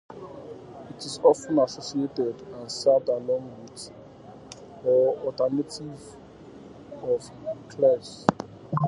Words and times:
It 0.89 1.05
is 1.05 1.19
often 1.23 1.59
associated 1.59 2.41
and 2.57 2.71
served 2.71 3.07
along 3.07 3.55
with 3.61 3.91
or 4.83 5.15
alternative 5.27 6.01
of 7.03 7.29
Kheer. 7.69 8.25